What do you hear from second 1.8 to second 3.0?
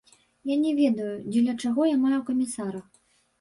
я маю камісара.